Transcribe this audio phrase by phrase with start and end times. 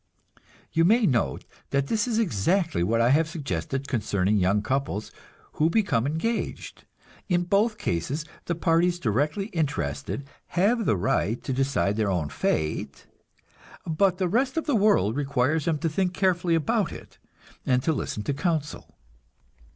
[0.71, 5.11] You may note that this is exactly what I have suggested concerning young couples
[5.51, 6.85] who become engaged.
[7.29, 10.25] In both cases, the parties directly interested
[10.57, 13.05] have the right to decide their own fate,
[13.85, 17.19] but the rest of the world requires them to think carefully about it,
[17.63, 18.95] and to listen to counsel.